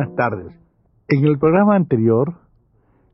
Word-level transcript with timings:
Buenas 0.00 0.16
tardes. 0.16 0.56
En 1.08 1.26
el 1.26 1.38
programa 1.38 1.76
anterior 1.76 2.32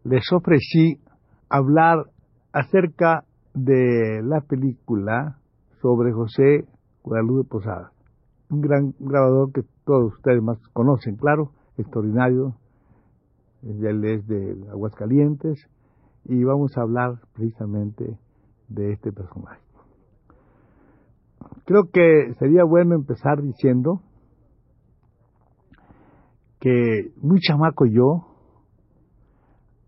les 0.04 0.22
ofrecí 0.32 1.00
hablar 1.48 2.04
acerca 2.52 3.24
de 3.54 4.22
la 4.22 4.40
película 4.42 5.38
sobre 5.82 6.12
José 6.12 6.64
Guadalupe 7.02 7.48
Posada, 7.48 7.90
un 8.50 8.60
gran 8.60 8.94
grabador 9.00 9.50
que 9.52 9.62
todos 9.84 10.14
ustedes 10.14 10.40
más 10.40 10.58
conocen, 10.74 11.16
claro, 11.16 11.50
extraordinario, 11.76 12.54
él 13.64 14.04
es 14.04 14.24
de 14.28 14.56
Aguascalientes 14.70 15.68
y 16.24 16.44
vamos 16.44 16.78
a 16.78 16.82
hablar 16.82 17.14
precisamente 17.34 18.16
de 18.68 18.92
este 18.92 19.10
personaje. 19.10 19.60
Creo 21.64 21.90
que 21.92 22.32
sería 22.38 22.62
bueno 22.62 22.94
empezar 22.94 23.42
diciendo 23.42 24.02
que 26.60 27.12
muy 27.20 27.40
chamaco 27.40 27.86
yo, 27.86 28.26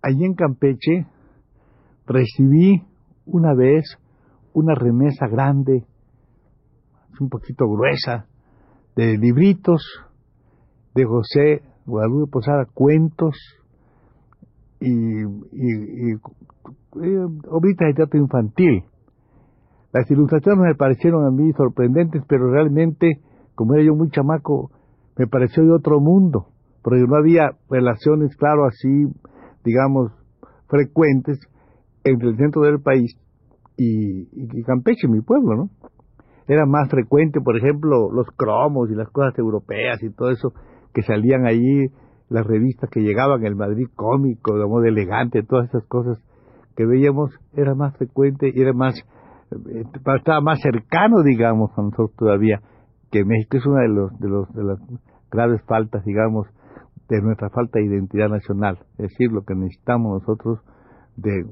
allí 0.03 0.25
en 0.25 0.35
Campeche, 0.35 1.07
recibí 2.07 2.83
una 3.27 3.55
vez 3.55 3.99
una 4.53 4.75
remesa 4.75 5.29
grande, 5.29 5.85
un 7.21 7.29
poquito 7.29 7.67
gruesa, 7.69 8.27
de 8.97 9.17
libritos 9.17 9.83
de 10.95 11.05
José 11.05 11.63
Guadalupe 11.87 12.31
Posada, 12.31 12.67
cuentos 12.73 13.37
y, 14.81 14.91
y, 14.91 16.15
obras 16.95 17.77
de 17.79 17.95
teatro 17.95 18.21
infantil. 18.21 18.85
Las 19.93 20.11
ilustraciones 20.11 20.61
me 20.61 20.75
parecieron 20.75 21.25
a 21.25 21.31
mí 21.31 21.53
sorprendentes, 21.53 22.23
pero 22.29 22.51
realmente, 22.51 23.21
como 23.55 23.75
era 23.75 23.85
yo 23.85 23.95
muy 23.95 24.11
chamaco, 24.11 24.71
me 25.17 25.27
pareció 25.27 25.65
de 25.65 25.73
otro 25.73 26.01
mundo, 26.01 26.49
porque 26.89 27.05
no 27.07 27.17
había 27.17 27.51
relaciones, 27.69 28.35
claro, 28.39 28.65
así, 28.65 28.89
digamos, 29.63 30.11
frecuentes 30.69 31.39
entre 32.03 32.31
el 32.31 32.37
centro 32.39 32.63
del 32.63 32.81
país 32.81 33.15
y, 33.77 34.63
Campeche, 34.63 35.07
mi 35.07 35.21
pueblo, 35.21 35.55
¿no? 35.55 35.71
Era 36.47 36.65
más 36.65 36.89
frecuente, 36.89 37.43
por 37.43 37.59
ejemplo, 37.59 38.11
los 38.11 38.27
cromos 38.35 38.91
y 38.91 38.95
las 38.95 39.11
cosas 39.11 39.39
europeas 39.39 40.03
y 40.03 40.09
todo 40.15 40.31
eso 40.31 40.55
que 40.95 41.03
salían 41.03 41.45
ahí, 41.47 41.89
las 42.31 42.47
revistas 42.47 42.89
que 42.89 43.01
llegaban, 43.01 43.45
el 43.45 43.55
Madrid 43.55 43.89
cómico, 43.95 44.57
la 44.57 44.67
moda 44.67 44.89
elegante, 44.89 45.43
todas 45.43 45.69
esas 45.69 45.85
cosas 45.89 46.19
que 46.75 46.87
veíamos, 46.87 47.33
era 47.53 47.75
más 47.75 47.95
frecuente 47.99 48.51
y 48.55 48.63
era 48.63 48.73
más, 48.73 48.95
eh, 49.51 49.85
estaba 50.17 50.41
más 50.41 50.59
cercano, 50.63 51.23
digamos, 51.23 51.71
a 51.77 51.83
nosotros 51.83 52.17
todavía, 52.17 52.63
que 53.11 53.27
México 53.27 53.59
es 53.59 53.67
una 53.67 53.83
de, 53.83 53.89
los, 53.89 54.19
de, 54.19 54.29
los, 54.31 54.55
de 54.55 54.65
las 54.65 54.79
graves 55.31 55.61
faltas, 55.67 56.03
digamos, 56.07 56.49
de 57.09 57.23
nuestra 57.23 57.49
falta 57.51 57.79
de 57.79 57.87
identidad 57.87 58.29
nacional, 58.29 58.79
es 58.99 59.09
decir, 59.11 59.33
lo 59.33 59.43
que 59.43 59.55
necesitamos 59.55 60.21
nosotros 60.21 60.61
de, 61.17 61.47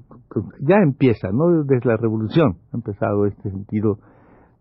ya 0.60 0.76
empieza, 0.82 1.30
¿no? 1.32 1.64
Desde 1.64 1.88
la 1.88 1.96
revolución 1.96 2.56
ha 2.72 2.76
empezado 2.76 3.26
este 3.26 3.50
sentido 3.50 3.98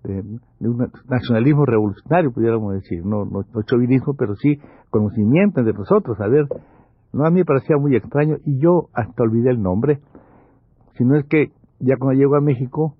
de, 0.04 0.24
un 0.62 0.92
nacionalismo 1.08 1.66
revolucionario, 1.66 2.32
pudiéramos 2.32 2.74
decir, 2.74 3.06
no, 3.06 3.26
no, 3.26 3.44
chauvinismo, 3.64 4.16
pero 4.18 4.36
sí 4.36 4.60
conocimiento 4.90 5.64
de 5.64 5.74
nosotros, 5.74 6.20
a 6.22 6.28
ver, 6.28 6.48
no 7.14 7.26
a 7.26 7.30
mí 7.30 7.40
me 7.40 7.46
parecía 7.46 7.78
muy 7.78 7.96
extraño 7.96 8.38
y 8.46 8.60
yo 8.60 8.90
hasta 8.94 9.24
olvidé 9.24 9.52
el 9.52 9.62
nombre, 9.62 10.00
sino 10.98 11.18
es 11.18 11.26
que 11.26 11.52
ya 11.80 11.98
cuando 11.98 12.20
llego 12.20 12.36
a 12.36 12.42
México, 12.42 12.96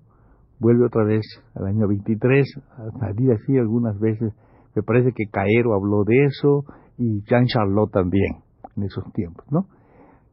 vuelve 0.58 0.86
otra 0.86 1.04
vez 1.04 1.22
al 1.54 1.66
año 1.66 1.88
23 1.88 2.46
a 2.78 2.98
salir 2.98 3.32
así 3.32 3.56
algunas 3.58 3.98
veces, 3.98 4.32
me 4.74 4.82
parece 4.82 5.12
que 5.12 5.26
Caero 5.30 5.74
habló 5.74 6.04
de 6.04 6.24
eso 6.24 6.64
y 6.98 7.22
Jean 7.22 7.46
Charlot 7.46 7.90
también 7.90 8.42
en 8.76 8.84
esos 8.84 9.04
tiempos, 9.12 9.44
¿no? 9.50 9.66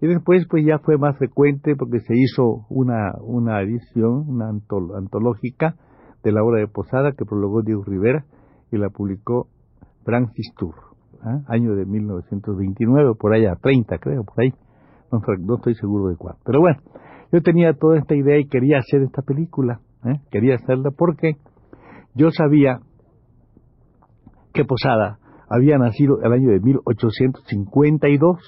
Y 0.01 0.07
después 0.07 0.45
pues 0.49 0.65
ya 0.65 0.79
fue 0.79 0.97
más 0.97 1.17
frecuente 1.17 1.75
porque 1.77 1.99
se 2.01 2.13
hizo 2.13 2.65
una, 2.69 3.13
una 3.21 3.61
edición, 3.61 4.25
una 4.27 4.49
antológica 4.49 5.75
de 6.23 6.31
la 6.31 6.43
obra 6.43 6.59
de 6.59 6.67
Posada 6.67 7.13
que 7.13 7.25
prologó 7.25 7.61
Diego 7.61 7.83
Rivera 7.85 8.25
y 8.71 8.77
la 8.77 8.89
publicó 8.89 9.47
Francis 10.03 10.53
Tour, 10.57 10.75
¿ah? 11.21 11.41
año 11.47 11.75
de 11.75 11.85
1929, 11.85 13.13
por 13.17 13.33
allá, 13.33 13.55
30 13.61 13.97
creo, 13.99 14.23
por 14.23 14.41
ahí, 14.41 14.53
no, 15.11 15.55
estoy 15.55 15.75
seguro 15.75 16.09
de 16.09 16.17
cuál. 16.17 16.35
Pero 16.43 16.59
bueno, 16.59 16.79
yo 17.31 17.41
tenía 17.41 17.73
toda 17.73 17.97
esta 17.97 18.15
idea 18.15 18.37
y 18.39 18.47
quería 18.47 18.79
hacer 18.79 19.03
esta 19.03 19.21
película, 19.21 19.79
¿eh? 20.05 20.19
quería 20.31 20.55
hacerla 20.55 20.91
porque 20.91 21.37
yo 22.15 22.29
sabía 22.31 22.79
que 24.53 24.65
Posada 24.65 25.19
había 25.53 25.77
nacido 25.77 26.19
el 26.23 26.33
año 26.33 26.49
de 26.49 26.59
1852 26.59 28.39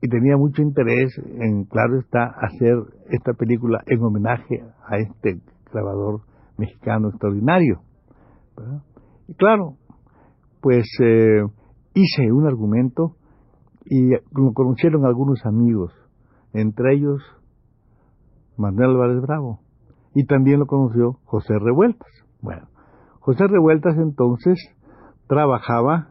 y 0.00 0.08
tenía 0.08 0.36
mucho 0.36 0.62
interés 0.62 1.12
en, 1.18 1.64
claro 1.64 1.98
está, 1.98 2.26
hacer 2.26 2.76
esta 3.10 3.32
película 3.32 3.82
en 3.86 4.00
homenaje 4.00 4.62
a 4.86 4.98
este 4.98 5.40
grabador 5.72 6.20
mexicano 6.56 7.08
extraordinario. 7.08 7.80
Y 9.26 9.34
claro, 9.34 9.74
pues 10.60 10.86
eh, 11.02 11.42
hice 11.94 12.30
un 12.30 12.46
argumento 12.46 13.16
y 13.84 14.10
lo 14.10 14.52
conocieron 14.54 15.04
algunos 15.04 15.44
amigos, 15.46 15.92
entre 16.52 16.94
ellos 16.94 17.20
Manuel 18.56 18.90
Álvarez 18.90 19.20
Bravo, 19.20 19.58
y 20.14 20.26
también 20.26 20.60
lo 20.60 20.66
conoció 20.66 21.18
José 21.24 21.54
Revueltas. 21.58 22.08
Bueno, 22.40 22.68
José 23.18 23.48
Revueltas 23.48 23.96
entonces 23.96 24.56
trabajaba, 25.26 26.08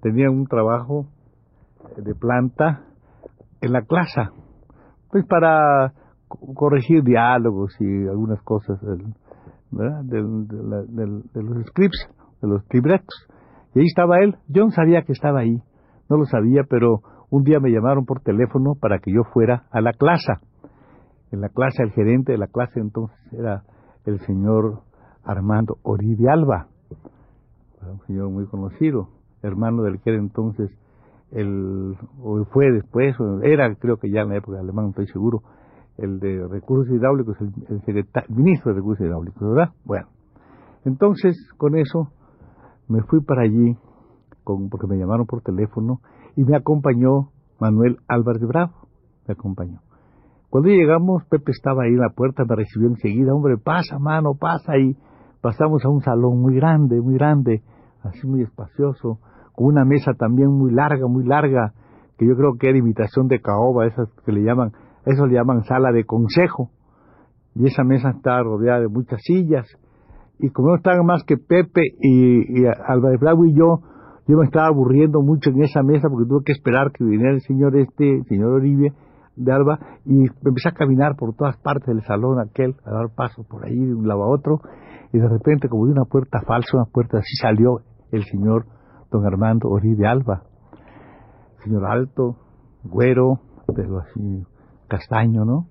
tenía 0.00 0.30
un 0.30 0.46
trabajo 0.46 1.06
de 1.96 2.14
planta 2.14 2.82
en 3.60 3.72
la 3.72 3.82
clase, 3.82 4.22
pues 5.10 5.24
para 5.26 5.92
corregir 6.54 7.02
diálogos 7.02 7.76
y 7.80 8.08
algunas 8.08 8.42
cosas 8.42 8.80
¿verdad? 9.70 10.02
De, 10.04 10.20
los 11.42 11.66
scripts, 11.66 12.08
de 12.40 12.48
los 12.48 12.62
libretos. 12.70 13.28
Y 13.74 13.80
ahí 13.80 13.86
estaba 13.86 14.18
él. 14.20 14.36
Yo 14.48 14.64
no 14.64 14.70
sabía 14.70 15.02
que 15.02 15.12
estaba 15.12 15.40
ahí, 15.40 15.62
no 16.08 16.16
lo 16.18 16.24
sabía, 16.26 16.62
pero 16.68 17.00
un 17.30 17.42
día 17.42 17.58
me 17.60 17.70
llamaron 17.70 18.04
por 18.04 18.20
teléfono 18.20 18.74
para 18.78 18.98
que 18.98 19.12
yo 19.12 19.22
fuera 19.32 19.64
a 19.70 19.80
la 19.80 19.92
clase. 19.92 20.34
En 21.30 21.40
la 21.40 21.48
clase, 21.48 21.82
el 21.82 21.92
gerente 21.92 22.32
de 22.32 22.38
la 22.38 22.46
clase 22.46 22.80
entonces 22.80 23.16
era 23.32 23.62
el 24.04 24.20
señor 24.20 24.82
Armando 25.24 25.78
Oribe 25.82 26.28
Alba, 26.30 26.68
un 27.90 28.00
señor 28.06 28.30
muy 28.30 28.46
conocido, 28.46 29.08
hermano 29.42 29.82
del 29.82 30.00
que 30.00 30.10
era 30.10 30.18
entonces 30.18 30.70
el, 31.30 31.96
o 32.22 32.44
fue 32.52 32.70
después, 32.70 33.16
era 33.42 33.74
creo 33.76 33.96
que 33.96 34.10
ya 34.10 34.20
en 34.20 34.30
la 34.30 34.36
época 34.36 34.60
alemán, 34.60 34.90
estoy 34.90 35.06
seguro, 35.06 35.42
el 35.96 36.20
de 36.20 36.46
recursos 36.46 36.94
hidráulicos, 36.94 37.36
el, 37.40 37.52
el, 37.68 38.04
ministro 38.28 38.72
de 38.72 38.78
recursos 38.78 39.06
hidráulicos, 39.06 39.40
¿verdad? 39.40 39.72
Bueno, 39.84 40.08
entonces 40.84 41.36
con 41.56 41.76
eso 41.76 42.10
me 42.88 43.02
fui 43.02 43.20
para 43.22 43.42
allí, 43.42 43.76
con, 44.44 44.68
porque 44.68 44.86
me 44.86 44.96
llamaron 44.96 45.26
por 45.26 45.42
teléfono, 45.42 46.00
y 46.36 46.44
me 46.44 46.56
acompañó 46.56 47.30
Manuel 47.60 47.98
Álvarez 48.08 48.42
Bravo, 48.42 48.72
me 49.26 49.32
acompañó. 49.32 49.80
Cuando 50.50 50.68
llegamos, 50.68 51.24
Pepe 51.30 51.52
estaba 51.52 51.84
ahí 51.84 51.92
en 51.92 52.00
la 52.00 52.10
puerta, 52.10 52.44
me 52.46 52.56
recibió 52.56 52.88
enseguida, 52.88 53.34
hombre, 53.34 53.56
pasa, 53.56 53.98
mano, 53.98 54.34
pasa, 54.34 54.76
y 54.76 54.96
pasamos 55.42 55.84
a 55.84 55.88
un 55.88 56.00
salón 56.00 56.40
muy 56.40 56.54
grande, 56.54 57.00
muy 57.00 57.14
grande, 57.14 57.62
así 58.02 58.26
muy 58.26 58.42
espacioso, 58.42 59.18
con 59.52 59.66
una 59.66 59.84
mesa 59.84 60.14
también 60.14 60.48
muy 60.50 60.72
larga, 60.72 61.06
muy 61.08 61.24
larga, 61.24 61.74
que 62.16 62.26
yo 62.26 62.36
creo 62.36 62.54
que 62.58 62.68
era 62.68 62.78
imitación 62.78 63.26
de 63.26 63.40
caoba, 63.40 63.86
esas 63.86 64.08
que 64.24 64.32
le 64.32 64.42
llaman, 64.42 64.72
eso 65.04 65.26
le 65.26 65.34
llaman 65.34 65.64
sala 65.64 65.90
de 65.92 66.04
consejo. 66.04 66.70
Y 67.54 67.66
esa 67.66 67.84
mesa 67.84 68.10
está 68.10 68.42
rodeada 68.42 68.80
de 68.80 68.88
muchas 68.88 69.20
sillas. 69.22 69.66
Y 70.38 70.50
como 70.50 70.68
no 70.68 70.76
estaban 70.76 71.04
más 71.04 71.24
que 71.24 71.36
Pepe 71.36 71.82
y, 72.00 72.64
Álvarez 72.86 73.20
Bravo 73.20 73.44
y 73.44 73.54
yo, 73.54 73.80
yo 74.26 74.38
me 74.38 74.46
estaba 74.46 74.68
aburriendo 74.68 75.20
mucho 75.20 75.50
en 75.50 75.62
esa 75.62 75.82
mesa 75.82 76.08
porque 76.08 76.28
tuve 76.28 76.44
que 76.46 76.52
esperar 76.52 76.92
que 76.92 77.04
viniera 77.04 77.34
el 77.34 77.40
señor 77.42 77.76
este, 77.76 78.18
el 78.18 78.24
señor 78.24 78.52
Oribe 78.52 78.92
de 79.36 79.52
Alba, 79.52 79.78
y 80.04 80.26
empecé 80.44 80.68
a 80.68 80.72
caminar 80.72 81.16
por 81.16 81.34
todas 81.34 81.56
partes 81.58 81.86
del 81.86 82.02
salón 82.04 82.38
aquel, 82.40 82.76
a 82.84 82.90
dar 82.90 83.08
paso 83.14 83.44
por 83.44 83.64
ahí 83.64 83.78
de 83.78 83.94
un 83.94 84.06
lado 84.06 84.24
a 84.24 84.28
otro, 84.28 84.60
y 85.12 85.18
de 85.18 85.28
repente 85.28 85.68
como 85.68 85.86
de 85.86 85.92
una 85.92 86.04
puerta 86.04 86.40
falsa, 86.46 86.76
una 86.76 86.86
puerta 86.86 87.18
así 87.18 87.36
salió 87.40 87.80
el 88.10 88.24
señor 88.24 88.66
don 89.10 89.26
Armando 89.26 89.68
Oribe 89.68 90.06
Alba, 90.06 90.42
señor 91.64 91.86
alto, 91.86 92.36
güero, 92.82 93.40
pero 93.74 94.00
así 94.00 94.44
castaño, 94.88 95.44
¿no? 95.44 95.66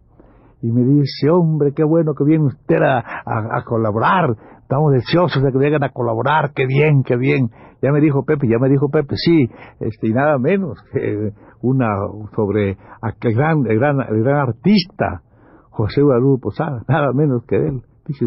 Y 0.62 0.72
me 0.72 0.84
dice, 0.84 1.30
hombre, 1.32 1.74
qué 1.74 1.84
bueno 1.84 2.14
que 2.14 2.24
viene 2.24 2.46
usted 2.46 2.78
a, 2.84 3.64
colaborar, 3.66 4.36
estamos 4.62 4.94
deseosos 4.94 5.42
de 5.42 5.52
que 5.52 5.58
vengan 5.58 5.84
a 5.84 5.90
colaborar, 5.90 6.52
qué 6.54 6.68
bien, 6.68 7.04
qué 7.04 7.18
bien. 7.18 7.50
Ya 7.82 7.92
me 7.92 8.00
dijo 8.00 8.24
Pepe, 8.24 8.48
ya 8.48 8.60
me 8.60 8.70
dijo 8.70 8.90
Pepe, 8.90 9.16
sí, 9.16 9.50
este, 9.80 10.08
y 10.08 10.14
nada 10.14 10.38
menos 10.38 10.78
que 10.92 11.32
una 11.62 11.88
sobre 12.36 12.78
aquel 13.02 13.34
gran, 13.34 13.66
el 13.68 13.80
gran, 13.80 13.98
gran 13.98 14.50
artista, 14.50 15.24
José 15.72 16.02
Guadalupe 16.02 16.42
Posada, 16.44 16.84
nada 16.88 17.12
menos 17.14 17.44
que 17.48 17.56
él. 17.56 17.82
Dice, 18.06 18.26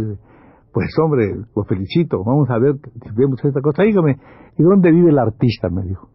pues 0.73 0.89
hombre, 1.01 1.27
lo 1.55 1.65
felicito, 1.65 2.25
vamos 2.25 2.51
a 2.51 2.59
ver 2.59 2.75
vemos 3.15 3.45
esta 3.45 3.61
cosa. 3.61 3.85
Dígame, 3.85 4.17
¿y 4.59 4.63
dónde 4.63 4.91
vive 4.91 5.11
el 5.11 5.19
artista? 5.19 5.69
me 5.69 5.83
dijo. 5.83 6.09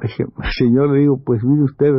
Le 0.00 0.08
dije, 0.08 0.24
señor, 0.58 0.90
le 0.90 1.00
digo, 1.00 1.18
pues 1.24 1.42
mire 1.42 1.64
usted, 1.64 1.92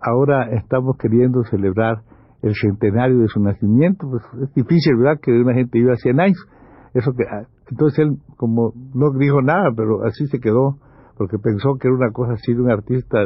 ahora 0.00 0.48
estamos 0.54 0.96
queriendo 0.96 1.44
celebrar 1.44 2.02
el 2.42 2.54
centenario 2.54 3.18
de 3.18 3.28
su 3.28 3.40
nacimiento, 3.40 4.06
pues 4.08 4.22
es 4.42 4.54
difícil, 4.54 4.96
¿verdad?, 4.96 5.20
que 5.20 5.32
una 5.32 5.54
gente 5.54 5.78
viva 5.78 5.96
100 5.96 6.20
años. 6.20 6.46
Eso 6.92 7.12
que, 7.12 7.24
ah, 7.24 7.46
entonces 7.70 7.98
él, 8.00 8.18
como 8.36 8.72
no 8.94 9.10
dijo 9.18 9.42
nada, 9.42 9.70
pero 9.76 10.04
así 10.04 10.26
se 10.26 10.40
quedó, 10.40 10.78
porque 11.16 11.38
pensó 11.38 11.76
que 11.80 11.88
era 11.88 11.96
una 11.96 12.12
cosa 12.12 12.32
así 12.34 12.52
de 12.52 12.60
un 12.60 12.70
artista, 12.70 13.18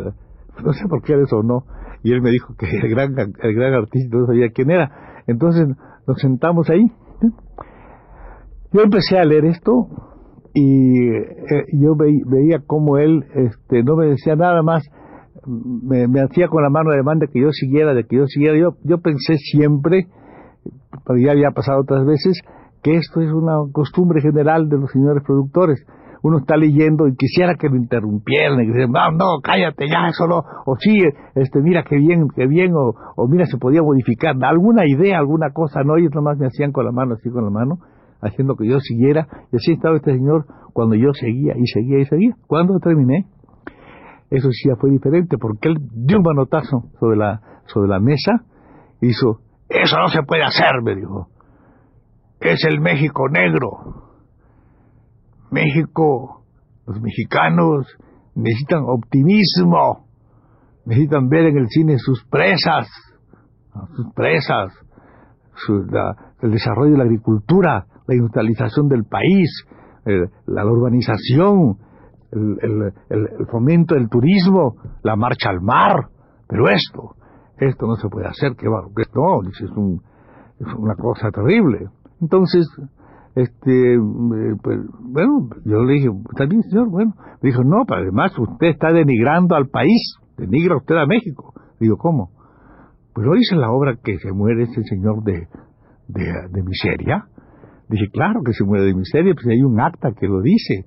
no 0.65 0.73
sé 0.73 0.87
por 0.89 1.03
qué 1.03 1.15
era 1.15 1.23
eso 1.23 1.39
o 1.39 1.43
no, 1.43 1.65
y 2.03 2.13
él 2.13 2.23
me 2.23 2.31
dijo 2.31 2.55
que 2.57 2.67
el 2.67 2.89
gran, 2.89 3.15
el 3.19 3.55
gran 3.55 3.75
artista 3.75 4.17
no 4.17 4.27
sabía 4.27 4.51
quién 4.51 4.71
era. 4.71 5.23
Entonces 5.27 5.69
nos 6.07 6.21
sentamos 6.21 6.71
ahí. 6.71 6.85
Yo 8.73 8.83
empecé 8.83 9.19
a 9.19 9.25
leer 9.25 9.47
esto 9.47 9.89
y 10.55 11.09
eh, 11.09 11.65
yo 11.73 11.95
veía 11.97 12.61
como 12.67 12.99
él 12.99 13.25
este, 13.35 13.83
no 13.83 13.97
me 13.97 14.07
decía 14.07 14.37
nada 14.37 14.63
más 14.63 14.85
me, 15.49 16.21
hacía 16.21 16.49
con 16.49 16.63
la 16.63 16.71
mano 16.71 16.91
de 16.91 16.99
de 16.99 17.29
que 17.29 17.41
yo 17.41 17.51
siguiera, 17.53 17.95
de 17.95 18.05
que 18.05 18.17
yo 18.17 18.27
siguiera. 18.27 18.59
Yo, 18.59 18.77
yo 18.85 18.99
pensé 18.99 19.37
siempre, 19.37 20.07
pero 21.07 21.19
ya 21.19 21.33
había 21.33 21.51
pasado 21.51 21.81
otras 21.81 22.05
veces, 22.07 22.41
que 22.83 22.97
esto 22.97 23.21
es 23.21 23.33
una 23.33 23.57
costumbre 23.73 24.21
general 24.21 24.69
de 24.69 24.79
los 24.79 24.91
señores 24.91 25.23
productores. 25.25 25.85
Uno 26.23 26.39
está 26.39 26.57
leyendo 26.57 27.07
y 27.07 27.15
quisiera 27.15 27.55
que 27.55 27.69
lo 27.69 27.77
interrumpieran 27.77 28.61
y 28.61 28.73
que 28.73 28.87
no, 28.89 29.11
no, 29.13 29.41
cállate 29.43 29.89
ya, 29.89 30.09
eso 30.09 30.27
no, 30.27 30.43
o 30.67 30.77
sí, 30.77 30.99
este, 31.37 31.61
mira 31.61 31.85
qué 31.85 31.97
bien, 31.97 32.27
qué 32.35 32.47
bien, 32.49 32.73
o, 32.75 32.93
o 33.17 33.29
mira, 33.29 33.47
se 33.47 33.57
podía 33.57 33.83
modificar, 33.83 34.35
alguna 34.43 34.85
idea, 34.85 35.19
alguna 35.19 35.51
cosa, 35.53 35.83
no, 35.85 35.97
ellos 35.97 36.11
nomás 36.13 36.37
me 36.39 36.47
hacían 36.47 36.73
con 36.73 36.85
la 36.85 36.91
mano, 36.91 37.15
así 37.15 37.31
con 37.31 37.45
la 37.45 37.51
mano, 37.51 37.79
haciendo 38.21 38.57
que 38.57 38.67
yo 38.67 38.81
siguiera, 38.81 39.29
y 39.53 39.57
así 39.57 39.73
estaba 39.73 39.97
este 39.97 40.13
señor 40.13 40.47
cuando 40.73 40.97
yo 40.97 41.13
seguía 41.13 41.55
y 41.57 41.67
seguía 41.67 42.01
y 42.01 42.05
seguía. 42.07 42.35
Cuando 42.49 42.81
terminé, 42.81 43.27
eso 44.31 44.51
sí 44.51 44.69
ya 44.69 44.77
fue 44.77 44.91
diferente, 44.91 45.39
porque 45.39 45.69
él 45.69 45.77
dio 45.93 46.19
un 46.19 46.25
manotazo 46.25 46.85
sobre 46.99 47.17
la, 47.17 47.41
sobre 47.67 47.89
la 47.89 48.01
mesa, 48.01 48.43
hizo, 49.01 49.41
eso 49.69 49.97
no 49.99 50.09
se 50.09 50.23
puede 50.23 50.43
hacer, 50.43 50.83
me 50.83 50.97
dijo. 50.97 51.29
Es 52.41 52.65
el 52.65 52.81
México 52.81 53.29
negro. 53.29 54.09
México, 55.51 56.45
los 56.87 57.01
mexicanos 57.01 57.87
necesitan 58.35 58.85
optimismo, 58.87 60.07
necesitan 60.85 61.29
ver 61.29 61.47
en 61.47 61.59
el 61.59 61.69
cine 61.69 61.99
sus 61.99 62.25
presas, 62.27 62.89
sus 63.97 64.13
presas, 64.15 64.73
el 66.43 66.51
desarrollo 66.51 66.93
de 66.93 66.99
la 66.99 67.05
agricultura, 67.05 67.87
la 68.07 68.15
industrialización 68.15 68.89
del 68.89 69.05
país, 69.05 69.51
la 70.47 70.65
urbanización, 70.65 71.79
el, 72.31 73.47
fomento 73.51 73.95
del 73.95 74.09
turismo, 74.09 74.77
la 75.03 75.17
marcha 75.17 75.51
al 75.51 75.61
mar, 75.61 76.09
pero 76.47 76.69
esto, 76.69 77.17
esto 77.59 77.87
no 77.87 77.97
se 77.97 78.09
puede 78.09 78.29
hacer, 78.29 78.55
que 78.57 78.67
no, 78.67 79.41
es, 79.49 79.61
un, 79.77 80.01
es 80.61 80.75
una 80.75 80.95
cosa 80.95 81.31
terrible. 81.31 81.89
Entonces, 82.21 82.67
este, 83.35 83.95
eh, 83.95 83.99
pues, 84.63 84.79
bueno, 85.01 85.49
yo 85.65 85.83
le 85.83 85.95
dije, 85.95 86.09
está 86.31 86.47
bien, 86.47 86.63
señor, 86.63 86.91
bueno, 86.91 87.15
me 87.43 87.51
dijo, 87.51 87.63
no, 87.63 87.85
pero 87.87 88.03
además 88.03 88.33
usted 88.39 88.69
está 88.69 88.93
denigrando 88.93 89.55
al 89.55 89.69
país, 89.69 90.17
denigra 90.37 90.77
usted 90.77 90.97
a 90.97 91.07
México. 91.07 91.53
Digo, 91.79 91.97
¿cómo? 91.97 92.31
Pues 93.15 93.27
lo 93.27 93.35
dice 93.35 93.57
la 93.57 93.71
obra 93.71 93.97
que 94.03 94.19
se 94.19 94.33
muere 94.33 94.65
ese 94.65 94.83
señor 94.83 95.23
de, 95.23 95.47
de, 96.09 96.33
de 96.51 96.63
miseria. 96.63 97.27
Dije, 97.89 98.09
claro 98.13 98.41
que 98.45 98.53
se 98.53 98.65
muere 98.65 98.85
de 98.85 98.95
miseria, 98.95 99.35
pues 99.35 99.47
hay 99.47 99.63
un 99.63 99.81
acta 99.81 100.13
que 100.19 100.27
lo 100.27 100.41
dice. 100.43 100.85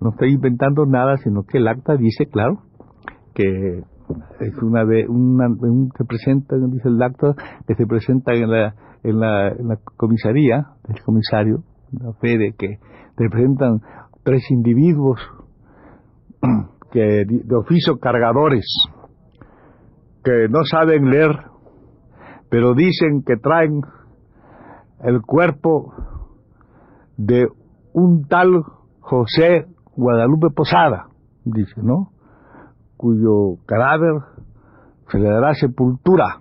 No 0.00 0.10
estoy 0.10 0.32
inventando 0.32 0.84
nada, 0.86 1.16
sino 1.18 1.44
que 1.44 1.58
el 1.58 1.68
acta 1.68 1.96
dice, 1.96 2.26
claro, 2.26 2.62
que 3.34 3.82
es 4.40 4.56
una 4.62 4.84
vez, 4.84 5.08
una, 5.08 5.48
se 5.96 6.04
presenta, 6.04 6.56
dice 6.56 6.88
el 6.88 7.02
acta, 7.02 7.34
que 7.66 7.74
se 7.74 7.86
presenta 7.86 8.32
en 8.34 8.50
la, 8.50 8.74
en 9.02 9.20
la, 9.20 9.48
en 9.48 9.68
la 9.68 9.78
comisaría 9.96 10.66
del 10.86 11.02
comisario, 11.02 11.62
la 11.92 12.12
fe 12.14 12.38
de 12.38 12.52
que 12.52 12.78
representan 13.16 13.80
tres 14.22 14.50
individuos 14.50 15.20
que 16.92 17.24
de 17.26 17.56
oficio 17.56 17.98
cargadores, 17.98 18.66
que 20.24 20.48
no 20.48 20.64
saben 20.64 21.10
leer, 21.10 21.36
pero 22.50 22.74
dicen 22.74 23.22
que 23.24 23.36
traen 23.36 23.82
el 25.00 25.22
cuerpo 25.22 25.92
de 27.16 27.46
un 27.92 28.26
tal 28.28 28.62
José 29.00 29.66
Guadalupe 29.94 30.48
Posada, 30.54 31.08
dice, 31.44 31.80
¿no? 31.82 32.10
Cuyo 32.96 33.56
cadáver 33.66 34.14
se 35.10 35.18
le 35.18 35.28
dará 35.28 35.54
sepultura 35.54 36.40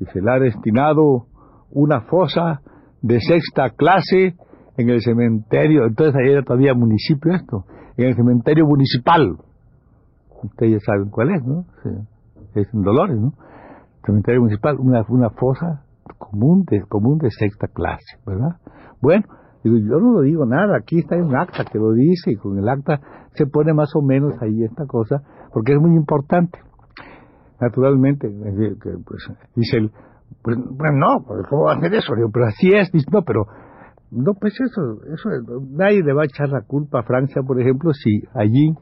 y 0.00 0.04
se 0.06 0.20
le 0.20 0.30
ha 0.30 0.38
destinado 0.38 1.26
una 1.70 2.02
fosa 2.02 2.60
de 3.02 3.20
sexta 3.20 3.70
clase 3.70 4.34
en 4.76 4.90
el 4.90 5.00
cementerio, 5.02 5.86
entonces 5.86 6.14
ahí 6.16 6.32
era 6.32 6.42
todavía 6.42 6.72
municipio 6.74 7.32
esto, 7.34 7.64
en 7.96 8.06
el 8.06 8.14
cementerio 8.14 8.64
municipal. 8.66 9.36
Ustedes 10.42 10.72
ya 10.74 10.78
saben 10.80 11.10
cuál 11.10 11.30
es, 11.30 11.44
¿no? 11.44 11.64
Es 12.54 12.72
en 12.72 12.82
Dolores, 12.82 13.18
¿no? 13.18 13.32
Cementerio 14.06 14.40
municipal, 14.40 14.76
una, 14.78 15.04
una 15.08 15.30
fosa 15.30 15.84
común 16.16 16.64
de, 16.70 16.82
común 16.82 17.18
de 17.18 17.30
sexta 17.30 17.66
clase, 17.66 18.18
¿verdad? 18.24 18.56
Bueno, 19.00 19.24
Digo, 19.64 19.76
yo 19.76 19.98
no 19.98 20.12
lo 20.14 20.20
digo 20.20 20.46
nada, 20.46 20.76
aquí 20.76 20.98
está 20.98 21.16
un 21.16 21.34
acta 21.36 21.64
que 21.64 21.78
lo 21.78 21.92
dice 21.92 22.32
y 22.32 22.36
con 22.36 22.58
el 22.58 22.68
acta 22.68 23.00
se 23.34 23.46
pone 23.46 23.72
más 23.74 23.90
o 23.96 24.02
menos 24.02 24.32
ahí 24.40 24.62
esta 24.64 24.86
cosa, 24.86 25.22
porque 25.52 25.72
es 25.72 25.80
muy 25.80 25.96
importante. 25.96 26.58
Naturalmente, 27.60 28.28
pues, 29.04 29.28
dice 29.56 29.78
el, 29.78 29.90
pues, 30.42 30.56
no, 30.56 31.24
pues, 31.26 31.46
¿cómo 31.48 31.64
va 31.64 31.72
a 31.72 31.76
hacer 31.76 31.94
eso? 31.94 32.12
Pero 32.32 32.46
así 32.46 32.70
es, 32.72 32.90
no, 33.12 33.22
pero, 33.22 33.46
no, 34.10 34.34
pues 34.34 34.54
eso, 34.60 35.02
eso, 35.12 35.28
nadie 35.70 36.02
le 36.02 36.12
va 36.12 36.22
a 36.22 36.26
echar 36.26 36.48
la 36.48 36.62
culpa 36.62 37.00
a 37.00 37.02
Francia, 37.02 37.42
por 37.42 37.60
ejemplo, 37.60 37.92
si 37.92 38.22
allí 38.34 38.74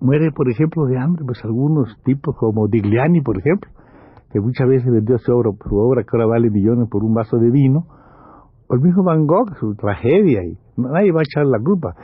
muere, 0.00 0.30
por 0.32 0.48
ejemplo, 0.48 0.86
de 0.86 0.98
hambre, 0.98 1.24
pues 1.26 1.44
algunos 1.44 2.00
tipos 2.04 2.36
como 2.36 2.68
Digliani, 2.68 3.20
por 3.20 3.38
ejemplo, 3.38 3.70
que 4.32 4.40
muchas 4.40 4.68
veces 4.68 4.90
vendió 4.90 5.18
su 5.18 5.32
obra, 5.32 5.50
su 5.68 5.76
obra 5.76 6.02
que 6.04 6.10
ahora 6.12 6.26
vale 6.26 6.50
millones 6.50 6.88
por 6.88 7.04
un 7.04 7.14
vaso 7.14 7.36
de 7.36 7.50
vino, 7.50 7.86
el 8.74 8.80
mismo 8.80 9.02
Van 9.02 9.26
Gogh, 9.26 9.56
su 9.58 9.74
tragedia, 9.74 10.42
y 10.44 10.56
nadie 10.76 11.12
va 11.12 11.20
a 11.20 11.24
echar 11.24 11.46
la 11.46 11.58
culpa. 11.58 11.94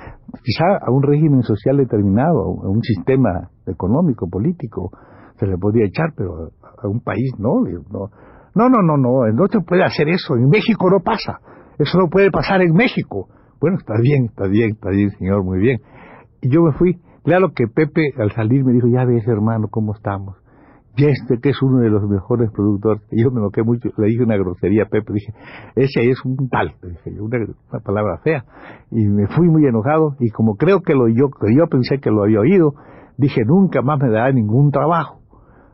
Quizá 0.42 0.78
a 0.80 0.90
un 0.90 1.02
régimen 1.02 1.42
social 1.42 1.76
determinado, 1.76 2.40
a 2.62 2.68
un 2.68 2.82
sistema 2.82 3.50
económico, 3.66 4.28
político, 4.28 4.90
se 5.38 5.46
le 5.46 5.56
podría 5.58 5.86
echar, 5.86 6.12
pero 6.16 6.50
a 6.82 6.88
un 6.88 7.00
país 7.00 7.32
no. 7.38 7.60
No, 7.90 8.10
no, 8.54 8.68
no, 8.68 8.82
no, 8.82 8.96
no, 8.96 9.32
no 9.32 9.46
se 9.48 9.60
puede 9.60 9.84
hacer 9.84 10.08
eso. 10.08 10.34
En 10.34 10.48
México 10.48 10.90
no 10.90 11.00
pasa. 11.00 11.40
Eso 11.78 11.98
no 11.98 12.08
puede 12.08 12.30
pasar 12.30 12.62
en 12.62 12.72
México. 12.72 13.28
Bueno, 13.60 13.76
está 13.78 13.94
bien, 14.00 14.26
está 14.26 14.48
bien, 14.48 14.70
está 14.72 14.90
bien, 14.90 15.10
señor, 15.10 15.44
muy 15.44 15.58
bien. 15.58 15.80
Y 16.40 16.50
yo 16.50 16.62
me 16.62 16.72
fui. 16.72 16.98
Claro 17.22 17.52
que 17.54 17.66
Pepe 17.66 18.12
al 18.18 18.32
salir 18.32 18.64
me 18.64 18.72
dijo, 18.72 18.86
ya 18.88 19.04
ves 19.04 19.26
hermano, 19.26 19.68
¿cómo 19.68 19.94
estamos? 19.94 20.36
Y 20.96 21.04
este 21.04 21.38
que 21.40 21.50
es 21.50 21.62
uno 21.62 21.80
de 21.80 21.90
los 21.90 22.08
mejores 22.08 22.50
productores, 22.50 23.02
yo 23.10 23.30
me 23.30 23.40
noqué 23.40 23.62
mucho, 23.62 23.90
le 23.98 24.06
dije 24.06 24.22
una 24.22 24.36
grosería 24.36 24.84
a 24.84 24.86
Pepe, 24.86 25.12
dije, 25.12 25.32
ese 25.74 26.08
es 26.08 26.24
un 26.24 26.48
tal, 26.48 26.74
dije 26.82 27.20
una, 27.20 27.80
palabra 27.84 28.18
fea, 28.24 28.44
y 28.90 29.04
me 29.06 29.26
fui 29.26 29.48
muy 29.48 29.66
enojado, 29.66 30.16
y 30.20 30.30
como 30.30 30.56
creo 30.56 30.80
que 30.80 30.94
lo 30.94 31.08
yo, 31.08 31.28
yo 31.54 31.66
pensé 31.68 31.98
que 31.98 32.10
lo 32.10 32.24
había 32.24 32.40
oído, 32.40 32.74
dije, 33.18 33.42
nunca 33.44 33.82
más 33.82 34.00
me 34.00 34.10
dará 34.10 34.32
ningún 34.32 34.70
trabajo. 34.70 35.20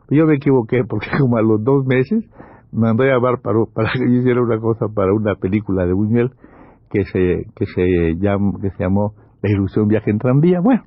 Yo 0.09 0.25
me 0.25 0.35
equivoqué, 0.35 0.83
porque 0.89 1.07
como 1.17 1.37
a 1.37 1.41
los 1.41 1.63
dos 1.63 1.85
meses, 1.85 2.23
me 2.71 2.87
mandó 2.87 3.03
a 3.03 3.07
llamar 3.07 3.39
para, 3.41 3.59
para 3.73 3.91
que 3.93 3.99
yo 3.99 4.19
hiciera 4.19 4.41
una 4.41 4.59
cosa 4.59 4.87
para 4.93 5.13
una 5.13 5.35
película 5.35 5.85
de 5.85 5.93
Buñuel, 5.93 6.31
que 6.89 7.05
se, 7.05 7.45
que 7.55 7.65
se, 7.65 8.15
llamó, 8.19 8.59
que 8.59 8.69
se 8.71 8.83
llamó 8.83 9.13
La 9.41 9.49
ilusión 9.49 9.87
viaja 9.87 10.11
en 10.11 10.19
tranvía. 10.19 10.59
Bueno, 10.59 10.83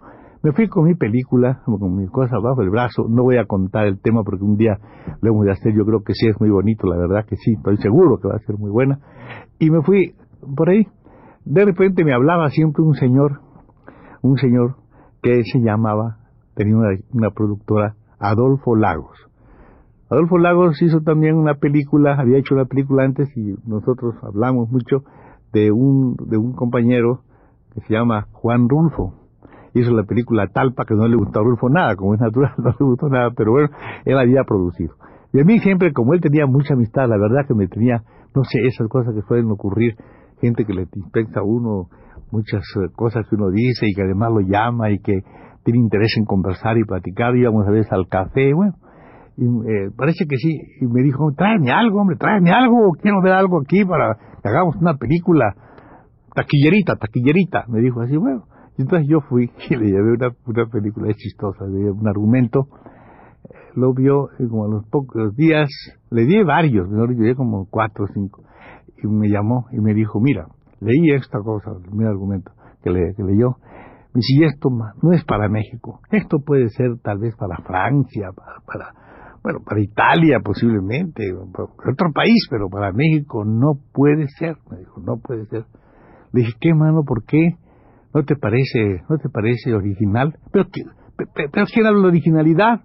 me 0.46 0.52
fui 0.52 0.68
con 0.68 0.84
mi 0.84 0.94
película, 0.94 1.60
con 1.64 1.96
mi 1.96 2.06
cosa 2.06 2.38
bajo 2.38 2.62
el 2.62 2.70
brazo. 2.70 3.08
No 3.08 3.24
voy 3.24 3.36
a 3.36 3.46
contar 3.46 3.88
el 3.88 3.98
tema 3.98 4.22
porque 4.22 4.44
un 4.44 4.56
día 4.56 4.78
lo 5.20 5.30
hemos 5.30 5.44
de 5.44 5.50
hacer. 5.50 5.74
Yo 5.74 5.84
creo 5.84 6.04
que 6.04 6.12
sí 6.14 6.28
es 6.28 6.40
muy 6.40 6.50
bonito, 6.50 6.86
la 6.86 6.96
verdad 6.96 7.26
que 7.26 7.34
sí. 7.34 7.54
Estoy 7.54 7.78
seguro 7.78 8.18
que 8.18 8.28
va 8.28 8.36
a 8.36 8.38
ser 8.38 8.56
muy 8.56 8.70
buena. 8.70 9.00
Y 9.58 9.70
me 9.70 9.82
fui 9.82 10.14
por 10.54 10.70
ahí. 10.70 10.86
De 11.44 11.64
repente 11.64 12.04
me 12.04 12.14
hablaba 12.14 12.48
siempre 12.50 12.84
un 12.84 12.94
señor, 12.94 13.40
un 14.22 14.36
señor 14.36 14.76
que 15.20 15.42
se 15.42 15.58
llamaba, 15.58 16.18
tenía 16.54 16.76
una, 16.76 16.90
una 17.12 17.30
productora, 17.30 17.96
Adolfo 18.20 18.76
Lagos. 18.76 19.18
Adolfo 20.08 20.38
Lagos 20.38 20.80
hizo 20.80 21.00
también 21.00 21.34
una 21.34 21.54
película, 21.54 22.14
había 22.20 22.38
hecho 22.38 22.54
una 22.54 22.66
película 22.66 23.02
antes 23.02 23.36
y 23.36 23.56
nosotros 23.66 24.14
hablamos 24.22 24.70
mucho 24.70 25.02
de 25.52 25.72
un, 25.72 26.14
de 26.28 26.36
un 26.36 26.52
compañero 26.52 27.22
que 27.74 27.80
se 27.80 27.94
llama 27.94 28.28
Juan 28.30 28.68
Rulfo. 28.68 29.25
Hizo 29.78 29.92
la 29.92 30.04
película 30.04 30.47
Talpa, 30.47 30.85
que 30.87 30.95
no 30.95 31.06
le 31.06 31.16
gustó 31.16 31.40
a 31.40 31.42
Rulfo 31.42 31.68
nada, 31.68 31.97
como 31.97 32.14
es 32.14 32.21
natural, 32.21 32.54
no 32.59 32.71
le 32.71 32.87
gustó 32.87 33.09
nada, 33.09 33.30
pero 33.37 33.52
bueno, 33.52 33.68
él 34.04 34.18
había 34.18 34.42
producido. 34.45 34.95
Y 35.33 35.40
a 35.40 35.45
mí 35.45 35.59
siempre, 35.59 35.92
como 35.92 36.14
él 36.14 36.21
tenía 36.21 36.47
mucha 36.47 36.75
amistad, 36.75 37.09
la 37.09 37.18
verdad 37.18 37.47
que 37.47 37.54
me 37.54 37.68
tenía, 37.68 38.02
no 38.35 38.42
sé, 38.45 38.59
esas 38.66 38.88
cosas 38.88 39.14
que 39.14 39.21
pueden 39.21 39.50
ocurrir, 39.50 39.95
gente 40.40 40.64
que 40.64 40.73
le 40.73 40.87
dispensa 40.92 41.40
a 41.40 41.42
uno 41.42 41.88
muchas 42.30 42.62
eh, 42.76 42.88
cosas 42.95 43.26
que 43.28 43.37
uno 43.37 43.50
dice 43.50 43.87
y 43.87 43.95
que 43.95 44.02
además 44.02 44.30
lo 44.33 44.40
llama 44.40 44.90
y 44.90 44.99
que 44.99 45.21
tiene 45.64 45.80
interés 45.80 46.14
en 46.16 46.25
conversar 46.25 46.78
y 46.78 46.85
platicar, 46.85 47.37
íbamos 47.37 47.66
a 47.66 47.71
veces 47.71 47.92
al 47.92 48.09
café, 48.09 48.54
bueno, 48.54 48.75
y 49.37 49.45
eh, 49.45 49.90
parece 49.97 50.25
que 50.26 50.37
sí, 50.37 50.59
y 50.80 50.87
me 50.87 51.02
dijo, 51.02 51.33
tráeme 51.37 51.71
algo, 51.71 52.00
hombre, 52.00 52.16
tráeme 52.16 52.50
algo, 52.50 52.92
quiero 53.00 53.21
ver 53.21 53.33
algo 53.33 53.61
aquí 53.61 53.85
para 53.85 54.16
que 54.42 54.49
hagamos 54.49 54.76
una 54.76 54.95
película, 54.95 55.54
taquillerita, 56.35 56.95
taquillerita, 56.97 57.64
me 57.68 57.80
dijo 57.80 58.00
así, 58.00 58.16
bueno, 58.16 58.45
y 58.76 58.83
entonces 58.83 59.09
yo 59.09 59.21
fui 59.21 59.50
y 59.71 59.76
le 59.76 59.87
llevé 59.87 60.12
una, 60.12 60.30
una 60.47 60.66
película, 60.66 61.12
chistosa, 61.14 61.66
le 61.66 61.78
llevé 61.78 61.90
un 61.90 62.09
argumento, 62.09 62.68
lo 63.75 63.92
vio 63.92 64.28
y 64.38 64.49
como 64.49 64.64
a 64.64 64.68
los 64.68 64.87
pocos 64.87 65.35
días, 65.37 65.68
le 66.11 66.25
di 66.25 66.42
varios, 66.42 66.88
mejor 66.88 67.14
dicho, 67.14 67.37
como 67.37 67.66
cuatro 67.68 68.04
o 68.04 68.09
cinco, 68.09 68.42
y 69.02 69.06
me 69.06 69.28
llamó 69.28 69.66
y 69.73 69.80
me 69.80 69.95
dijo, 69.95 70.21
mira, 70.21 70.47
leí 70.80 71.12
esta 71.12 71.38
cosa, 71.40 71.73
mi 71.92 72.04
argumento, 72.04 72.52
que, 72.83 72.90
le, 72.90 73.14
que 73.14 73.23
leyó, 73.23 73.56
y 74.14 74.23
si 74.23 74.45
esto 74.45 74.71
no 74.71 75.12
es 75.12 75.25
para 75.25 75.49
México, 75.49 76.00
esto 76.11 76.38
puede 76.38 76.71
ser 76.71 76.99
tal 77.02 77.18
vez 77.18 77.37
para 77.37 77.59
Francia, 77.59 78.30
para, 78.35 78.61
para 78.64 79.06
bueno, 79.42 79.61
para 79.64 79.80
Italia 79.80 80.40
posiblemente, 80.42 81.23
para 81.52 81.92
otro 81.92 82.12
país, 82.12 82.49
pero 82.50 82.68
para 82.68 82.90
México 82.90 83.45
no 83.45 83.75
puede 83.92 84.26
ser, 84.38 84.56
me 84.68 84.78
dijo, 84.78 85.00
no 85.00 85.18
puede 85.18 85.47
ser. 85.47 85.66
Le 86.33 86.40
dije, 86.40 86.52
¿qué 86.61 86.75
mano? 86.75 87.04
¿Por 87.04 87.25
qué? 87.25 87.56
¿No 88.16 88.25
te 88.25 88.35
parece, 88.35 89.02
no 89.11 89.18
te 89.18 89.28
parece 89.28 89.75
original? 89.75 90.38
Pero, 90.50 90.64
¿quién 91.66 91.87
habla 91.87 92.00
de 92.00 92.08
originalidad? 92.08 92.80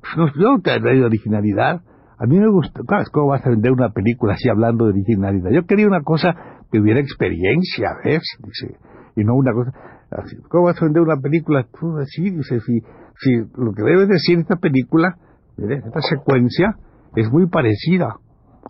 Pues 0.00 0.34
no 0.36 0.58
te 0.62 0.70
hablo 0.70 0.90
de 0.90 1.04
originalidad. 1.04 1.82
A 2.18 2.26
mí 2.26 2.38
me 2.38 2.48
gusta, 2.48 2.80
¿cómo 3.12 3.26
vas 3.26 3.44
a 3.44 3.50
vender 3.50 3.72
una 3.72 3.90
película 3.90 4.32
así 4.32 4.48
hablando 4.48 4.86
de 4.86 4.92
originalidad? 4.92 5.50
Yo 5.50 5.66
quería 5.66 5.86
una 5.86 6.00
cosa 6.00 6.34
que 6.70 6.80
hubiera 6.80 6.98
experiencia, 6.98 7.90
¿ves? 8.02 8.22
Dice, 8.42 8.74
y 9.16 9.22
no 9.22 9.34
una 9.34 9.52
cosa 9.52 9.70
así. 10.12 10.34
¿Cómo 10.48 10.64
vas 10.64 10.80
a 10.80 10.86
vender 10.86 11.02
una 11.02 11.20
película 11.20 11.66
tú 11.78 11.98
así? 11.98 12.30
Dice, 12.30 12.58
si, 12.60 12.80
si 13.20 13.36
lo 13.36 13.74
que 13.74 13.82
debe 13.82 14.06
decir 14.06 14.38
esta 14.38 14.56
película, 14.56 15.14
esta 15.58 16.00
secuencia 16.00 16.76
es 17.16 17.30
muy 17.30 17.50
parecida 17.50 18.16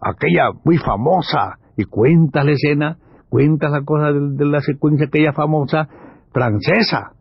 a 0.00 0.10
aquella 0.10 0.50
muy 0.64 0.78
famosa, 0.78 1.60
y 1.76 1.84
cuenta 1.84 2.42
la 2.42 2.50
escena, 2.50 2.98
cuenta 3.32 3.70
la 3.70 3.82
cosa 3.82 4.12
de, 4.12 4.36
de 4.36 4.44
la 4.44 4.60
secuencia 4.60 5.06
aquella 5.06 5.32
famosa 5.32 5.88
francesa, 6.34 7.12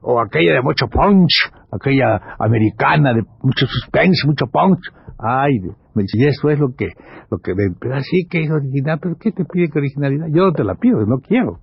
o 0.00 0.20
aquella 0.20 0.52
de 0.52 0.62
mucho 0.62 0.86
punch, 0.86 1.34
aquella 1.72 2.36
americana 2.38 3.12
de 3.12 3.22
mucho 3.42 3.66
suspense, 3.66 4.24
mucho 4.28 4.46
punch. 4.46 4.78
Ay, 5.18 5.58
me 5.92 6.02
dice, 6.02 6.28
eso 6.28 6.50
es 6.50 6.60
lo 6.60 6.68
que, 6.76 6.90
lo 7.32 7.38
que 7.38 7.52
me, 7.56 7.74
pero 7.80 7.96
así 7.96 8.28
que 8.30 8.44
es 8.44 8.50
original, 8.52 9.00
pero 9.02 9.16
¿qué 9.18 9.32
te 9.32 9.44
pide 9.44 9.68
que 9.68 9.80
originalidad? 9.80 10.28
Yo 10.28 10.46
no 10.46 10.52
te 10.52 10.62
la 10.62 10.76
pido, 10.76 11.04
no 11.04 11.18
quiero. 11.18 11.58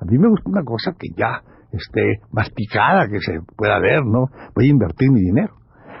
A 0.00 0.04
mí 0.04 0.18
me 0.18 0.28
gusta 0.28 0.50
una 0.50 0.64
cosa 0.64 0.96
que 0.98 1.10
ya 1.16 1.42
esté 1.70 2.22
masticada, 2.32 3.06
que 3.06 3.20
se 3.20 3.38
pueda 3.56 3.78
ver, 3.78 4.04
¿no? 4.04 4.30
Voy 4.56 4.66
a 4.66 4.70
invertir 4.70 5.12
mi 5.12 5.20
dinero. 5.20 5.54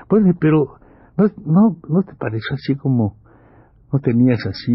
Pues, 0.08 0.24
pero, 0.40 0.74
¿no, 1.16 1.26
no, 1.46 1.76
no 1.88 2.02
te 2.02 2.16
pareció 2.16 2.54
así 2.54 2.74
como, 2.74 3.14
no 3.92 4.00
tenías 4.00 4.44
así, 4.44 4.72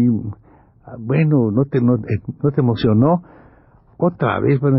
bueno, 0.98 1.50
no 1.50 1.64
te, 1.64 1.80
no, 1.80 1.96
no 1.96 2.50
te 2.50 2.60
emocionó? 2.60 3.22
Otra 3.96 4.40
vez, 4.40 4.58
bueno, 4.60 4.78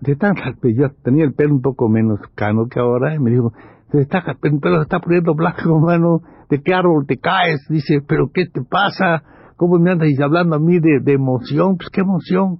de 0.00 0.16
tan, 0.16 0.34
yo 0.34 0.90
tenía 1.02 1.24
el 1.24 1.34
pelo 1.34 1.54
un 1.54 1.62
poco 1.62 1.88
menos 1.88 2.18
cano 2.34 2.66
que 2.68 2.80
ahora, 2.80 3.14
y 3.14 3.18
me 3.18 3.30
dijo, 3.30 3.52
se 3.92 4.00
está, 4.00 4.24
el 4.42 4.60
pelo 4.60 4.76
se 4.78 4.82
está 4.82 4.98
poniendo 4.98 5.34
blanco, 5.34 5.78
mano, 5.80 6.20
¿de 6.50 6.60
qué 6.62 6.74
árbol 6.74 7.06
te 7.06 7.18
caes? 7.18 7.64
Dice, 7.68 8.00
¿pero 8.06 8.30
qué 8.32 8.46
te 8.46 8.62
pasa? 8.62 9.22
¿Cómo 9.56 9.78
me 9.78 9.92
andas 9.92 10.08
hablando 10.22 10.56
a 10.56 10.58
mí 10.58 10.80
de, 10.80 11.00
de 11.02 11.12
emoción? 11.12 11.76
Pues 11.76 11.88
qué 11.90 12.02
emoción. 12.02 12.58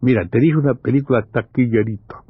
Mira, 0.00 0.28
te 0.28 0.38
dije 0.38 0.56
una 0.56 0.74
película 0.74 1.24
taquillerita. 1.30 2.22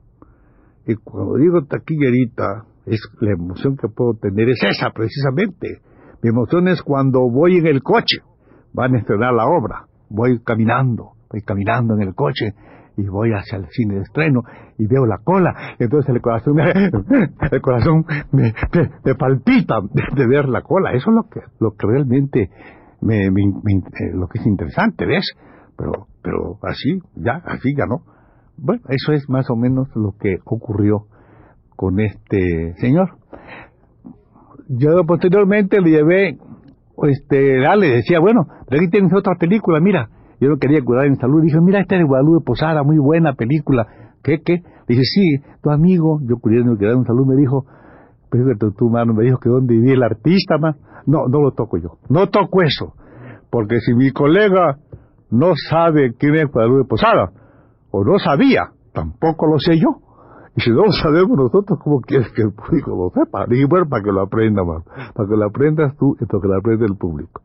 Y 0.86 0.94
cuando 0.96 1.36
digo 1.36 1.64
taquillerita, 1.64 2.64
es 2.86 3.00
la 3.20 3.32
emoción 3.32 3.76
que 3.76 3.88
puedo 3.88 4.14
tener, 4.14 4.48
es 4.48 4.62
esa 4.62 4.90
precisamente. 4.90 5.80
Mi 6.22 6.30
emoción 6.30 6.68
es 6.68 6.82
cuando 6.82 7.20
voy 7.30 7.58
en 7.58 7.66
el 7.66 7.82
coche, 7.82 8.18
van 8.72 8.94
a 8.94 8.98
estrenar 8.98 9.34
la 9.34 9.46
obra, 9.46 9.86
voy 10.08 10.40
caminando, 10.40 11.12
voy 11.30 11.42
caminando 11.42 11.94
en 11.94 12.02
el 12.02 12.14
coche 12.14 12.54
y 12.96 13.06
voy 13.06 13.30
hacia 13.32 13.58
el 13.58 13.66
cine 13.70 13.94
de 13.94 14.02
estreno 14.02 14.42
y 14.76 14.86
veo 14.86 15.06
la 15.06 15.18
cola, 15.18 15.54
entonces 15.78 16.14
el 16.14 16.20
corazón, 16.20 16.58
el 17.52 17.60
corazón 17.60 18.04
me, 18.32 18.42
me, 18.42 18.90
me 19.04 19.14
palpita 19.14 19.76
de, 20.14 20.26
ver 20.26 20.48
la 20.48 20.62
cola. 20.62 20.92
Eso 20.92 21.10
es 21.10 21.16
lo 21.16 21.22
que, 21.30 21.40
lo 21.60 21.70
que 21.72 21.86
realmente 21.86 22.50
me, 23.00 23.30
me, 23.30 23.42
eh, 23.42 24.12
lo 24.14 24.26
que 24.26 24.40
es 24.40 24.46
interesante, 24.46 25.06
¿ves? 25.06 25.30
Pero, 25.76 26.08
pero 26.22 26.58
así, 26.62 26.98
ya, 27.14 27.40
así 27.44 27.74
ya 27.76 27.86
no. 27.86 28.02
Bueno, 28.56 28.82
eso 28.88 29.12
es 29.12 29.28
más 29.28 29.48
o 29.50 29.56
menos 29.56 29.88
lo 29.94 30.14
que 30.18 30.38
ocurrió 30.44 31.06
con 31.76 32.00
este 32.00 32.74
señor. 32.78 33.10
Yo 34.68 35.04
posteriormente 35.06 35.80
le 35.80 35.90
llevé, 35.90 36.38
este, 37.06 37.58
le 37.76 37.88
decía, 37.88 38.18
bueno, 38.20 38.46
pero 38.68 38.80
aquí 38.80 38.90
tienes 38.90 39.12
otra 39.14 39.34
película, 39.38 39.80
mira, 39.80 40.08
yo 40.40 40.48
no 40.48 40.56
quería 40.58 40.80
cuidar 40.84 41.06
en 41.06 41.16
salud, 41.16 41.42
dije, 41.42 41.60
mira, 41.60 41.80
esta 41.80 41.96
es 41.96 42.02
de 42.02 42.06
Guadalupe 42.06 42.44
Posada, 42.44 42.82
muy 42.82 42.98
buena 42.98 43.34
película, 43.34 43.86
¿qué, 44.22 44.38
qué? 44.44 44.62
Dice, 44.88 45.02
sí, 45.02 45.36
tu 45.62 45.70
amigo, 45.70 46.20
yo 46.22 46.36
cuidando 46.38 46.76
quedar 46.76 46.94
en 46.94 47.04
salud, 47.04 47.26
me 47.26 47.36
dijo, 47.36 47.64
pero 48.30 48.56
tu, 48.58 48.72
tu 48.72 48.88
mano 48.88 49.14
me 49.14 49.24
dijo 49.24 49.38
que 49.38 49.48
dónde 49.48 49.74
vivía 49.74 49.94
el 49.94 50.02
artista, 50.02 50.58
man. 50.58 50.76
No, 51.06 51.26
no 51.28 51.40
lo 51.40 51.52
toco 51.52 51.78
yo, 51.78 51.98
no 52.08 52.28
toco 52.28 52.62
eso, 52.62 52.94
porque 53.50 53.80
si 53.80 53.94
mi 53.94 54.10
colega 54.10 54.78
no 55.30 55.52
sabe 55.70 56.12
quién 56.18 56.34
es 56.34 56.50
Guadalupe 56.50 56.88
Posada, 56.88 57.30
o 57.90 58.04
no 58.04 58.18
sabía, 58.18 58.72
tampoco 58.92 59.46
lo 59.46 59.58
sé 59.58 59.76
yo. 59.78 60.07
Y 60.58 60.60
si 60.60 60.70
no 60.72 60.82
sabemos 60.90 61.38
nosotros, 61.38 61.78
¿cómo 61.84 62.00
quieres 62.00 62.32
que 62.32 62.42
el 62.42 62.52
público 62.52 62.90
lo 62.90 63.10
sepa? 63.10 63.46
Bueno, 63.46 63.88
para 63.88 64.02
que 64.02 64.10
lo 64.10 64.22
aprenda 64.22 64.64
más, 64.64 64.82
para 65.14 65.28
que 65.28 65.36
lo 65.36 65.44
aprendas 65.44 65.96
tú 65.96 66.16
y 66.20 66.26
para 66.26 66.40
que 66.40 66.48
lo 66.48 66.56
aprenda 66.56 66.84
el 66.84 66.96
público. 66.96 67.42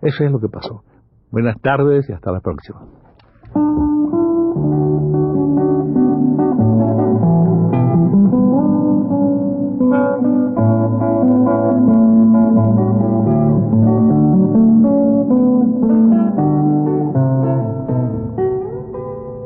Eso 0.00 0.24
es 0.24 0.32
lo 0.32 0.40
que 0.40 0.48
pasó. 0.48 0.82
Buenas 1.30 1.60
tardes 1.60 2.08
y 2.08 2.14
hasta 2.14 2.32
la 2.32 2.40
próxima. 2.40 2.80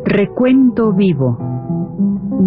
Recuento 0.05 0.93
vivo. 0.93 1.50